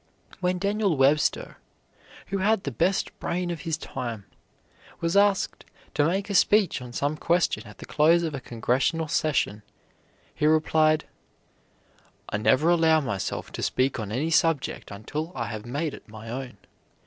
[0.39, 1.57] When Daniel Webster,
[2.29, 4.25] who had the best brain of his time,
[4.99, 9.07] was asked to make a speech on some question at the close of a Congressional
[9.07, 9.61] session,
[10.33, 11.05] he replied:
[12.29, 16.29] "I never allow myself to speak on any subject until I have made it my
[16.29, 16.57] own.